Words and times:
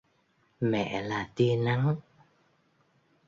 Mẹ 0.61 1.01
là 1.01 1.29
tia 1.35 1.55
nắng 1.55 1.95